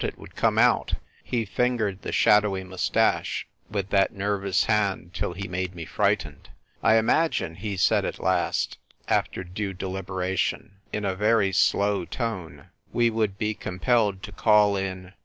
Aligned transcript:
Tl 0.01 0.17
would 0.17 0.35
come 0.35 0.57
out; 0.57 0.95
he 1.23 1.45
fingered 1.45 2.01
the 2.01 2.11
shadowy 2.11 2.63
moustache 2.63 3.45
with 3.69 3.91
that 3.91 4.11
nervous 4.15 4.63
hand 4.63 5.13
till 5.13 5.33
he 5.33 5.47
made 5.47 5.75
me 5.75 5.85
frightened." 5.85 6.49
I 6.81 6.95
imagine," 6.95 7.53
he 7.53 7.77
said 7.77 8.03
at 8.03 8.17
last, 8.17 8.79
after 9.07 9.43
due 9.43 9.73
deliberation, 9.73 10.77
in 10.91 11.05
a 11.05 11.13
very 11.13 11.51
slow 11.51 12.05
tone, 12.05 12.69
"we 12.91 13.11
would 13.11 13.37
be 13.37 13.53
compelled 13.53 14.23
to 14.23 14.31
call 14.31 14.75
in 14.75 15.13